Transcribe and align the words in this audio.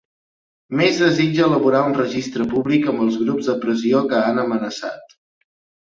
Més 0.79 1.01
desitja 1.01 1.43
elaborar 1.49 1.83
un 1.91 1.95
registre 1.99 2.47
públic 2.55 2.91
amb 2.95 3.07
els 3.07 3.21
grups 3.25 3.53
de 3.53 3.59
pressió 3.67 4.05
que 4.11 4.27
han 4.31 4.45
amenaçat 4.49 5.19